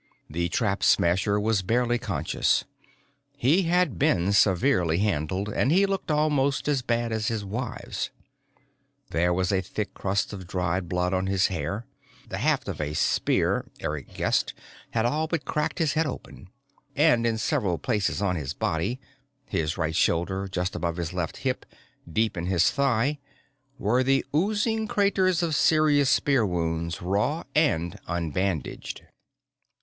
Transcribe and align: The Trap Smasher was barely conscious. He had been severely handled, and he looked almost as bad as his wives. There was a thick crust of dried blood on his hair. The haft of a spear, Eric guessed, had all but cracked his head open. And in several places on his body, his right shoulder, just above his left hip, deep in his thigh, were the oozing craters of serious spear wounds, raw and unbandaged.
The 0.27 0.49
Trap 0.49 0.81
Smasher 0.81 1.39
was 1.39 1.61
barely 1.61 1.99
conscious. 1.99 2.65
He 3.37 3.65
had 3.69 3.99
been 3.99 4.33
severely 4.33 4.97
handled, 4.97 5.47
and 5.47 5.71
he 5.71 5.85
looked 5.85 6.09
almost 6.09 6.67
as 6.67 6.81
bad 6.81 7.11
as 7.11 7.27
his 7.27 7.45
wives. 7.45 8.09
There 9.11 9.31
was 9.31 9.51
a 9.51 9.61
thick 9.61 9.93
crust 9.93 10.33
of 10.33 10.47
dried 10.47 10.89
blood 10.89 11.13
on 11.13 11.27
his 11.27 11.49
hair. 11.53 11.85
The 12.29 12.39
haft 12.39 12.67
of 12.67 12.81
a 12.81 12.95
spear, 12.95 13.67
Eric 13.79 14.15
guessed, 14.15 14.55
had 14.89 15.05
all 15.05 15.27
but 15.27 15.45
cracked 15.45 15.77
his 15.77 15.93
head 15.93 16.07
open. 16.07 16.49
And 16.95 17.27
in 17.27 17.37
several 17.37 17.77
places 17.77 18.23
on 18.23 18.35
his 18.35 18.55
body, 18.55 18.99
his 19.45 19.77
right 19.77 19.95
shoulder, 19.95 20.47
just 20.47 20.75
above 20.75 20.97
his 20.97 21.13
left 21.13 21.37
hip, 21.37 21.63
deep 22.11 22.35
in 22.35 22.47
his 22.47 22.71
thigh, 22.71 23.19
were 23.77 24.01
the 24.01 24.25
oozing 24.35 24.87
craters 24.87 25.43
of 25.43 25.53
serious 25.53 26.09
spear 26.09 26.43
wounds, 26.43 27.03
raw 27.03 27.43
and 27.53 27.99
unbandaged. 28.07 29.03